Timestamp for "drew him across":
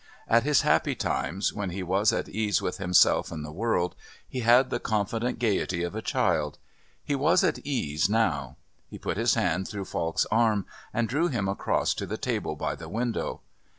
11.07-11.93